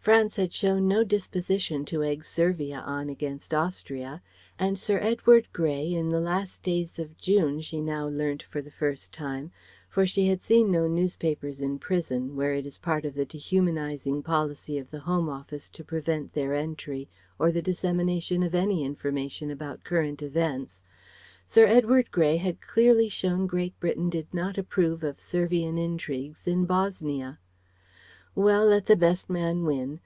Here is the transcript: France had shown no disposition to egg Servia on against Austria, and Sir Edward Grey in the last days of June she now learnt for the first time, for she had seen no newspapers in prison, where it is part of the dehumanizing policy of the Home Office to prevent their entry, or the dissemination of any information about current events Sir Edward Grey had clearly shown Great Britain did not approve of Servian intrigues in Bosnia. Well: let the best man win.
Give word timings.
France 0.00 0.36
had 0.36 0.50
shown 0.50 0.88
no 0.88 1.04
disposition 1.04 1.84
to 1.84 2.02
egg 2.02 2.24
Servia 2.24 2.78
on 2.78 3.10
against 3.10 3.52
Austria, 3.52 4.22
and 4.58 4.78
Sir 4.78 4.98
Edward 4.98 5.52
Grey 5.52 5.92
in 5.92 6.08
the 6.08 6.22
last 6.22 6.62
days 6.62 6.98
of 6.98 7.18
June 7.18 7.60
she 7.60 7.82
now 7.82 8.08
learnt 8.08 8.42
for 8.44 8.62
the 8.62 8.70
first 8.70 9.12
time, 9.12 9.50
for 9.90 10.06
she 10.06 10.28
had 10.28 10.40
seen 10.40 10.70
no 10.70 10.88
newspapers 10.88 11.60
in 11.60 11.78
prison, 11.78 12.34
where 12.34 12.54
it 12.54 12.64
is 12.64 12.78
part 12.78 13.04
of 13.04 13.12
the 13.12 13.26
dehumanizing 13.26 14.22
policy 14.22 14.78
of 14.78 14.90
the 14.90 15.00
Home 15.00 15.28
Office 15.28 15.68
to 15.68 15.84
prevent 15.84 16.32
their 16.32 16.54
entry, 16.54 17.10
or 17.38 17.52
the 17.52 17.60
dissemination 17.60 18.42
of 18.42 18.54
any 18.54 18.82
information 18.82 19.50
about 19.50 19.84
current 19.84 20.22
events 20.22 20.82
Sir 21.44 21.66
Edward 21.66 22.10
Grey 22.10 22.38
had 22.38 22.62
clearly 22.62 23.10
shown 23.10 23.46
Great 23.46 23.78
Britain 23.78 24.08
did 24.08 24.32
not 24.32 24.56
approve 24.56 25.02
of 25.04 25.20
Servian 25.20 25.76
intrigues 25.76 26.48
in 26.48 26.64
Bosnia. 26.64 27.38
Well: 28.32 28.66
let 28.66 28.86
the 28.86 28.94
best 28.96 29.28
man 29.28 29.64
win. 29.64 29.98